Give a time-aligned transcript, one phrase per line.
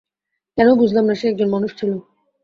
[0.57, 1.91] কেন বুঝলাম না সে একজন মানুষ ছিল?